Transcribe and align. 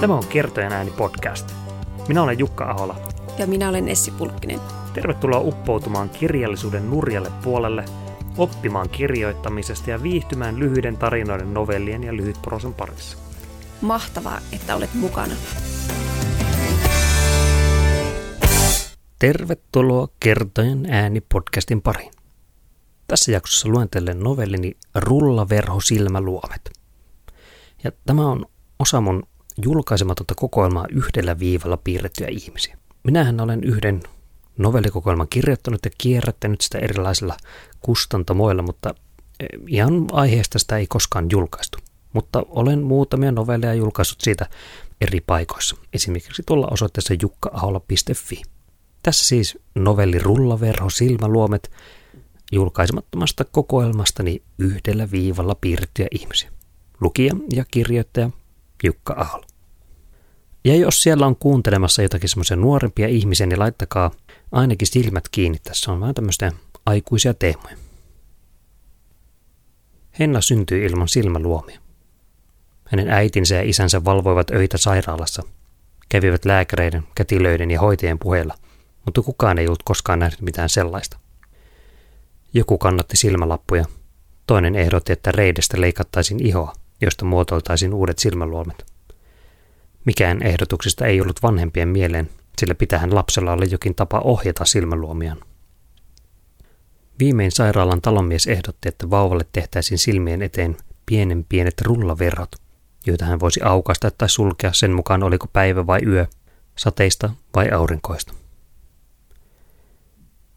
Tämä 0.00 0.14
on 0.14 0.26
Kertojen 0.26 0.72
ääni 0.72 0.90
podcast. 0.90 1.54
Minä 2.08 2.22
olen 2.22 2.38
Jukka 2.38 2.70
Ahola. 2.70 2.96
Ja 3.38 3.46
minä 3.46 3.68
olen 3.68 3.88
Essi 3.88 4.10
Pulkkinen. 4.10 4.60
Tervetuloa 4.94 5.40
uppoutumaan 5.40 6.10
kirjallisuuden 6.10 6.90
nurjalle 6.90 7.32
puolelle, 7.44 7.84
oppimaan 8.36 8.88
kirjoittamisesta 8.88 9.90
ja 9.90 10.02
viihtymään 10.02 10.58
lyhyiden 10.58 10.96
tarinoiden, 10.96 11.54
novellien 11.54 12.04
ja 12.04 12.16
lyhytprosan 12.16 12.74
parissa. 12.74 13.18
Mahtavaa, 13.80 14.38
että 14.52 14.76
olet 14.76 14.94
mukana. 14.94 15.34
Tervetuloa 19.18 20.08
Kertojen 20.20 20.86
ääni 20.90 21.20
podcastin 21.20 21.82
pariin. 21.82 22.12
Tässä 23.06 23.32
jaksossa 23.32 23.68
luentelen 23.68 24.20
novellini 24.20 24.76
Rullaverho 24.94 25.80
silmäluomet. 25.80 26.70
Ja 27.84 27.92
tämä 28.06 28.26
on 28.26 28.46
osa 28.78 29.00
mun 29.00 29.22
julkaisematonta 29.62 30.34
kokoelmaa 30.34 30.86
yhdellä 30.90 31.38
viivalla 31.38 31.76
piirrettyjä 31.76 32.28
ihmisiä. 32.28 32.78
Minähän 33.04 33.40
olen 33.40 33.64
yhden 33.64 34.02
novellikokoelman 34.58 35.28
kirjoittanut 35.30 35.80
ja 35.84 35.90
kierrättänyt 35.98 36.60
sitä 36.60 36.78
erilaisilla 36.78 37.36
kustantamoilla, 37.80 38.62
mutta 38.62 38.94
e, 39.40 39.46
ihan 39.66 40.06
aiheesta 40.12 40.58
sitä 40.58 40.76
ei 40.76 40.86
koskaan 40.86 41.26
julkaistu. 41.32 41.78
Mutta 42.12 42.42
olen 42.48 42.82
muutamia 42.82 43.32
novelleja 43.32 43.74
julkaissut 43.74 44.20
siitä 44.20 44.46
eri 45.00 45.20
paikoissa, 45.20 45.76
esimerkiksi 45.92 46.42
tuolla 46.46 46.68
osoitteessa 46.70 47.14
jukkaahola.fi. 47.22 48.42
Tässä 49.02 49.24
siis 49.24 49.58
novelli 49.74 50.18
Rullaverho 50.18 50.90
Silmäluomet 50.90 51.70
julkaisemattomasta 52.52 53.44
kokoelmastani 53.44 54.42
yhdellä 54.58 55.10
viivalla 55.10 55.54
piirrettyjä 55.54 56.08
ihmisiä. 56.10 56.52
Lukija 57.00 57.34
ja 57.52 57.64
kirjoittaja 57.70 58.30
Jukka 58.84 59.14
Ahola. 59.18 59.46
Ja 60.64 60.76
jos 60.76 61.02
siellä 61.02 61.26
on 61.26 61.36
kuuntelemassa 61.36 62.02
jotakin 62.02 62.28
semmoisia 62.28 62.56
nuorempia 62.56 63.08
ihmisiä, 63.08 63.46
niin 63.46 63.58
laittakaa 63.58 64.10
ainakin 64.52 64.88
silmät 64.88 65.28
kiinni. 65.28 65.58
Tässä 65.58 65.92
on 65.92 66.00
vähän 66.00 66.14
tämmöistä 66.14 66.52
aikuisia 66.86 67.34
teemoja. 67.34 67.76
Henna 70.18 70.40
syntyi 70.40 70.84
ilman 70.84 71.08
silmäluomia. 71.08 71.80
Hänen 72.84 73.08
äitinsä 73.08 73.54
ja 73.54 73.62
isänsä 73.62 74.04
valvoivat 74.04 74.50
öitä 74.50 74.78
sairaalassa, 74.78 75.42
kävivät 76.08 76.44
lääkäreiden, 76.44 77.04
kätilöiden 77.14 77.70
ja 77.70 77.80
hoitajien 77.80 78.18
puheella, 78.18 78.54
mutta 79.04 79.22
kukaan 79.22 79.58
ei 79.58 79.66
ollut 79.66 79.82
koskaan 79.82 80.18
nähnyt 80.18 80.40
mitään 80.40 80.68
sellaista. 80.68 81.18
Joku 82.54 82.78
kannatti 82.78 83.16
silmälappuja, 83.16 83.84
toinen 84.46 84.74
ehdotti, 84.74 85.12
että 85.12 85.32
reidestä 85.32 85.80
leikattaisiin 85.80 86.46
ihoa, 86.46 86.72
josta 87.00 87.24
muotoiltaisiin 87.24 87.94
uudet 87.94 88.18
silmäluomet. 88.18 88.97
Mikään 90.04 90.42
ehdotuksista 90.42 91.06
ei 91.06 91.20
ollut 91.20 91.42
vanhempien 91.42 91.88
mieleen, 91.88 92.30
sillä 92.58 92.74
pitähän 92.74 93.14
lapsella 93.14 93.52
olla 93.52 93.64
jokin 93.64 93.94
tapa 93.94 94.20
ohjata 94.24 94.64
silmäluomiaan. 94.64 95.38
Viimein 97.18 97.52
sairaalan 97.52 98.02
talonmies 98.02 98.46
ehdotti, 98.46 98.88
että 98.88 99.10
vauvalle 99.10 99.46
tehtäisiin 99.52 99.98
silmien 99.98 100.42
eteen 100.42 100.76
pienen 101.06 101.44
pienet 101.48 101.80
rullaverhot, 101.80 102.56
joita 103.06 103.24
hän 103.24 103.40
voisi 103.40 103.60
aukasta 103.62 104.10
tai 104.10 104.28
sulkea 104.28 104.72
sen 104.72 104.92
mukaan 104.92 105.22
oliko 105.22 105.46
päivä 105.52 105.86
vai 105.86 106.00
yö, 106.06 106.26
sateista 106.76 107.30
vai 107.54 107.70
aurinkoista. 107.70 108.34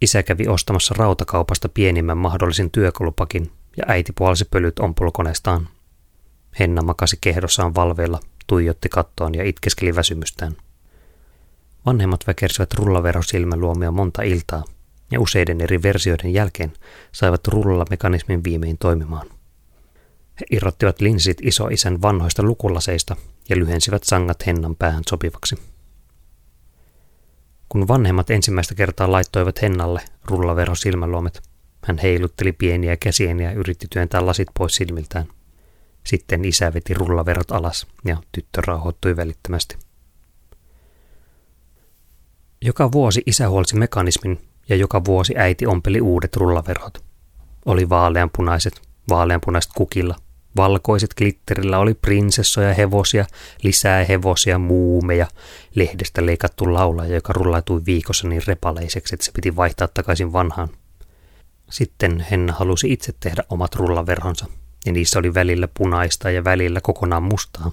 Isä 0.00 0.22
kävi 0.22 0.48
ostamassa 0.48 0.94
rautakaupasta 0.98 1.68
pienimmän 1.68 2.18
mahdollisen 2.18 2.70
työkalupakin 2.70 3.52
ja 3.76 3.84
äiti 3.88 4.12
puolsi 4.12 4.44
pölyt 4.44 4.78
ompulkoneestaan. 4.78 5.68
Henna 6.58 6.82
makasi 6.82 7.18
kehdossaan 7.20 7.74
valveilla, 7.74 8.20
tuijotti 8.46 8.88
kattoon 8.88 9.34
ja 9.34 9.44
itkeskeli 9.44 9.94
väsymystään. 9.94 10.56
Vanhemmat 11.86 12.26
väkersivät 12.26 12.74
rullaverosilmäluomia 12.74 13.90
monta 13.90 14.22
iltaa, 14.22 14.64
ja 15.10 15.20
useiden 15.20 15.60
eri 15.60 15.82
versioiden 15.82 16.32
jälkeen 16.32 16.72
saivat 17.12 17.48
rullalamekanismin 17.48 18.44
viimein 18.44 18.78
toimimaan. 18.78 19.26
He 20.40 20.46
irrottivat 20.50 21.00
linsit 21.00 21.36
isoisän 21.42 22.02
vanhoista 22.02 22.42
lukulaseista 22.42 23.16
ja 23.48 23.56
lyhensivät 23.56 24.04
sangat 24.04 24.46
Hennan 24.46 24.76
päähän 24.76 25.02
sopivaksi. 25.08 25.56
Kun 27.68 27.88
vanhemmat 27.88 28.30
ensimmäistä 28.30 28.74
kertaa 28.74 29.12
laittoivat 29.12 29.62
Hennalle 29.62 30.00
rullaverosilmäluomet, 30.24 31.42
hän 31.84 31.98
heilutteli 31.98 32.52
pieniä 32.52 32.96
käsiä 32.96 33.34
ja 33.34 33.52
yritti 33.52 33.86
työntää 33.90 34.26
lasit 34.26 34.48
pois 34.58 34.74
silmiltään– 34.74 35.26
sitten 36.04 36.44
isä 36.44 36.74
veti 36.74 36.94
rullaverot 36.94 37.50
alas 37.50 37.86
ja 38.04 38.16
tyttö 38.32 38.62
rauhoittui 38.66 39.16
välittömästi. 39.16 39.76
Joka 42.64 42.92
vuosi 42.92 43.22
isä 43.26 43.48
huolsi 43.48 43.76
mekanismin 43.76 44.40
ja 44.68 44.76
joka 44.76 45.04
vuosi 45.04 45.34
äiti 45.36 45.66
ompeli 45.66 46.00
uudet 46.00 46.36
rullaverot. 46.36 47.04
Oli 47.64 47.88
vaaleanpunaiset, 47.88 48.82
vaaleanpunaiset 49.08 49.72
kukilla, 49.74 50.16
valkoiset 50.56 51.14
glitterillä 51.14 51.78
oli 51.78 51.94
prinsessoja, 51.94 52.74
hevosia, 52.74 53.26
lisää 53.62 54.04
hevosia, 54.04 54.58
muumeja, 54.58 55.26
lehdestä 55.74 56.26
leikattu 56.26 56.74
laulaja, 56.74 57.14
joka 57.14 57.32
rullautui 57.32 57.82
viikossa 57.86 58.28
niin 58.28 58.42
repaleiseksi, 58.46 59.14
että 59.14 59.24
se 59.24 59.32
piti 59.32 59.56
vaihtaa 59.56 59.88
takaisin 59.88 60.32
vanhaan. 60.32 60.68
Sitten 61.70 62.26
Henna 62.30 62.52
halusi 62.52 62.92
itse 62.92 63.12
tehdä 63.20 63.42
omat 63.48 63.74
rullaverhonsa– 63.74 64.46
ja 64.86 64.92
niissä 64.92 65.18
oli 65.18 65.34
välillä 65.34 65.68
punaista 65.78 66.30
ja 66.30 66.44
välillä 66.44 66.80
kokonaan 66.80 67.22
mustaa. 67.22 67.72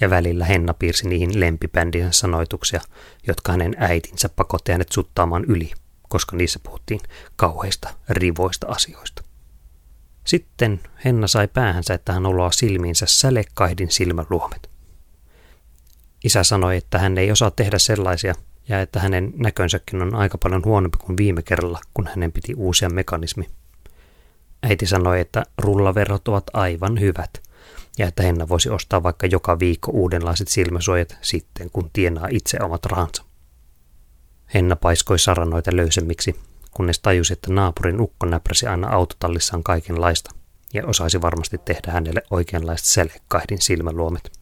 Ja 0.00 0.10
välillä 0.10 0.44
Henna 0.44 0.74
piirsi 0.74 1.08
niihin 1.08 1.40
lempibändinsä 1.40 2.12
sanoituksia, 2.12 2.80
jotka 3.26 3.52
hänen 3.52 3.74
äitinsä 3.78 4.28
pakotti 4.28 4.72
hänet 4.72 4.92
suttaamaan 4.92 5.44
yli, 5.44 5.72
koska 6.08 6.36
niissä 6.36 6.58
puhuttiin 6.62 7.00
kauheista 7.36 7.88
rivoista 8.08 8.66
asioista. 8.66 9.22
Sitten 10.24 10.80
Henna 11.04 11.26
sai 11.26 11.48
päähänsä, 11.48 11.94
että 11.94 12.12
hän 12.12 12.26
oloa 12.26 12.50
silmiinsä 12.50 13.06
sälekkahdin 13.06 13.90
silmäluomet. 13.90 14.70
Isä 16.24 16.44
sanoi, 16.44 16.76
että 16.76 16.98
hän 16.98 17.18
ei 17.18 17.30
osaa 17.30 17.50
tehdä 17.50 17.78
sellaisia 17.78 18.34
ja 18.68 18.80
että 18.80 19.00
hänen 19.00 19.32
näkönsäkin 19.36 20.02
on 20.02 20.14
aika 20.14 20.38
paljon 20.38 20.62
huonompi 20.64 20.98
kuin 20.98 21.16
viime 21.16 21.42
kerralla, 21.42 21.80
kun 21.94 22.06
hänen 22.06 22.32
piti 22.32 22.54
uusia 22.54 22.90
mekanismi 22.90 23.48
Äiti 24.64 24.86
sanoi, 24.86 25.20
että 25.20 25.42
rullaverhot 25.58 26.28
ovat 26.28 26.44
aivan 26.52 27.00
hyvät 27.00 27.42
ja 27.98 28.06
että 28.06 28.22
Henna 28.22 28.48
voisi 28.48 28.70
ostaa 28.70 29.02
vaikka 29.02 29.26
joka 29.26 29.58
viikko 29.58 29.90
uudenlaiset 29.94 30.48
silmäsuojat 30.48 31.16
sitten, 31.20 31.70
kun 31.70 31.90
tienaa 31.92 32.28
itse 32.30 32.58
omat 32.62 32.86
rahansa. 32.86 33.24
Henna 34.54 34.76
paiskoi 34.76 35.18
saranoita 35.18 35.76
löysemmiksi, 35.76 36.40
kunnes 36.70 37.00
tajusi, 37.00 37.32
että 37.32 37.52
naapurin 37.52 38.00
ukko 38.00 38.26
näpräsi 38.26 38.66
aina 38.66 38.88
autotallissaan 38.88 39.62
kaikenlaista 39.62 40.30
ja 40.74 40.86
osaisi 40.86 41.22
varmasti 41.22 41.58
tehdä 41.58 41.92
hänelle 41.92 42.22
oikeanlaiset 42.30 42.86
selekkahdin 42.86 43.60
silmäluomet. 43.60 44.32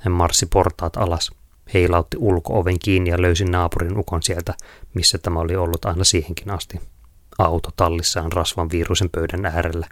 Hän 0.00 0.12
marssi 0.12 0.46
portaat 0.46 0.96
alas, 0.96 1.30
heilautti 1.74 2.16
ulko-oven 2.16 2.78
kiinni 2.78 3.10
ja 3.10 3.22
löysi 3.22 3.44
naapurin 3.44 3.98
ukon 3.98 4.22
sieltä, 4.22 4.54
missä 4.94 5.18
tämä 5.18 5.40
oli 5.40 5.56
ollut 5.56 5.84
aina 5.84 6.04
siihenkin 6.04 6.50
asti 6.50 6.91
auto 7.44 7.68
tallissaan 7.76 8.32
rasvan 8.32 8.70
viiruisen 8.70 9.10
pöydän 9.10 9.46
äärellä, 9.46 9.86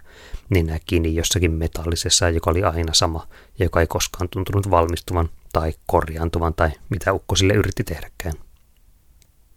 nenä 0.49 0.79
kiinni 0.85 1.15
jossakin 1.15 1.51
metallisessa, 1.51 2.29
joka 2.29 2.51
oli 2.51 2.63
aina 2.63 2.93
sama 2.93 3.27
ja 3.59 3.65
joka 3.65 3.79
ei 3.81 3.87
koskaan 3.87 4.29
tuntunut 4.29 4.69
valmistuvan 4.69 5.29
tai 5.53 5.73
korjaantuvan 5.87 6.53
tai 6.53 6.71
mitä 6.89 7.13
ukko 7.13 7.35
sille 7.35 7.53
yritti 7.53 7.83
tehdäkään. 7.83 8.33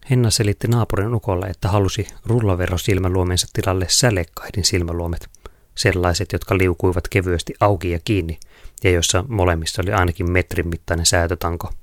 Henna 0.09 0.29
selitti 0.29 0.67
naapurin 0.67 1.15
ukolle, 1.15 1.45
että 1.47 1.67
halusi 1.67 2.07
rullaverosilmäluomensa 2.25 3.47
tilalle 3.53 3.85
sälekkaidin 3.89 4.65
silmäluomet, 4.65 5.29
sellaiset, 5.75 6.31
jotka 6.31 6.57
liukuivat 6.57 7.07
kevyesti 7.07 7.53
auki 7.59 7.91
ja 7.91 7.99
kiinni, 8.05 8.39
ja 8.83 8.91
joissa 8.91 9.25
molemmissa 9.27 9.81
oli 9.81 9.91
ainakin 9.91 10.31
metrin 10.31 10.67
mittainen 10.67 11.05
säätötanko, 11.05 11.73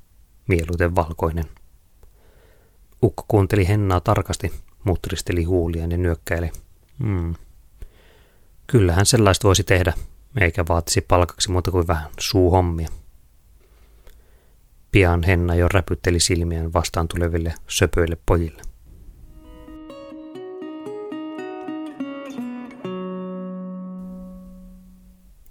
mieluiten 0.48 0.94
valkoinen. 0.94 1.44
Ukko 3.02 3.24
kuunteli 3.28 3.68
Hennaa 3.68 4.00
tarkasti 4.00 4.52
mutristeli 4.84 5.44
huuliaan 5.44 5.90
ja 5.90 5.96
nyökkäili. 5.96 6.50
Hmm. 7.02 7.34
Kyllähän 8.66 9.06
sellaista 9.06 9.48
voisi 9.48 9.64
tehdä, 9.64 9.92
eikä 10.40 10.64
vaatisi 10.68 11.00
palkaksi 11.00 11.50
muuta 11.50 11.70
kuin 11.70 11.86
vähän 11.86 12.10
suuhommia. 12.20 12.88
Pian 14.90 15.22
Henna 15.22 15.54
jo 15.54 15.68
räpytteli 15.68 16.20
silmiään 16.20 16.72
vastaan 16.72 17.08
tuleville 17.08 17.54
söpöille 17.68 18.16
pojille. 18.26 18.62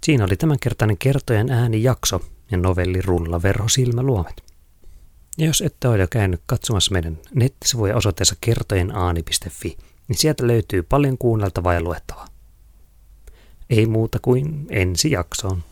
Siinä 0.04 0.24
oli 0.24 0.36
tämänkertainen 0.36 0.98
kertojen 0.98 1.50
ääni 1.50 1.82
jakso 1.82 2.20
ja 2.50 2.58
novelli 2.58 3.02
Rulla 3.02 3.42
verho 3.42 3.68
silmäluomet. 3.68 4.51
Ja 5.38 5.46
jos 5.46 5.60
ette 5.60 5.88
ole 5.88 5.98
jo 5.98 6.06
käynyt 6.10 6.40
katsomassa 6.46 6.92
meidän 6.92 7.18
nettisivuja 7.34 7.96
osoitteessa 7.96 8.36
kertojenaani.fi, 8.40 9.76
niin 10.08 10.18
sieltä 10.18 10.46
löytyy 10.46 10.82
paljon 10.82 11.18
kuunneltavaa 11.18 11.74
ja 11.74 11.82
luettavaa. 11.82 12.28
Ei 13.70 13.86
muuta 13.86 14.18
kuin 14.22 14.66
ensi 14.70 15.10
jaksoon. 15.10 15.64